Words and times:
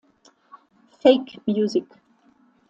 Fake 0.99 1.37
music 1.45 1.85